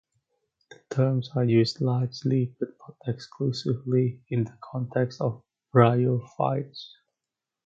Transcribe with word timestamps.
The 0.71 0.79
terms 0.89 1.29
are 1.35 1.43
used 1.43 1.79
largely 1.79 2.55
but 2.59 2.69
not 2.79 2.95
exclusively 3.05 4.19
in 4.29 4.45
the 4.45 4.57
context 4.59 5.21
of 5.21 5.43
bryophytes. 5.71 6.87